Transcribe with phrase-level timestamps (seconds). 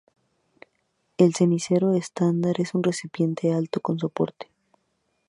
[1.19, 4.47] El cenicero estándar es un recipiente alto con soporte.